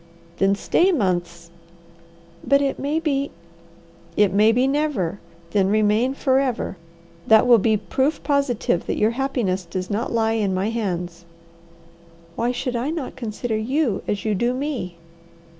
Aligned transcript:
"Then 0.37 0.55
stay 0.55 0.91
months." 0.91 1.51
"But 2.43 2.59
it 2.59 2.79
may 2.79 2.99
be" 2.99 3.29
"It 4.25 4.33
may 4.33 4.51
be 4.51 4.65
never! 4.67 5.19
Then 5.51 5.67
remain 5.69 6.15
forever. 6.15 6.75
That 7.27 7.45
will 7.45 7.59
be 7.59 7.77
proof 7.77 8.23
positive 8.23 8.87
that 8.87 8.97
your 8.97 9.11
happiness 9.11 9.63
does 9.63 9.91
not 9.91 10.11
lie 10.11 10.31
in 10.41 10.55
my 10.55 10.71
hands." 10.71 11.23
"Why 12.35 12.51
should 12.51 12.75
I 12.75 12.89
not 12.89 13.15
consider 13.15 13.55
you 13.57 14.01
as 14.07 14.25
you 14.25 14.33
do 14.33 14.55
me?" 14.55 14.97